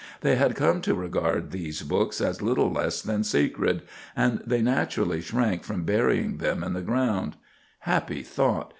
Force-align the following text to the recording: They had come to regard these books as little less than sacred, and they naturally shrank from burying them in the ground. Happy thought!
They 0.21 0.35
had 0.35 0.55
come 0.55 0.81
to 0.81 0.95
regard 0.95 1.51
these 1.51 1.83
books 1.83 2.21
as 2.21 2.41
little 2.41 2.71
less 2.71 3.03
than 3.03 3.23
sacred, 3.23 3.83
and 4.15 4.41
they 4.43 4.63
naturally 4.63 5.21
shrank 5.21 5.63
from 5.63 5.83
burying 5.83 6.37
them 6.37 6.63
in 6.63 6.73
the 6.73 6.81
ground. 6.81 7.35
Happy 7.81 8.23
thought! 8.23 8.69